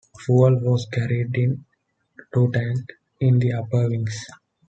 Fuel 0.21 0.59
was 0.61 0.87
carried 0.91 1.35
in 1.37 1.63
two 2.33 2.51
tanks 2.51 2.85
in 3.19 3.37
the 3.37 3.51
upper 3.53 3.87
wings. 3.87 4.25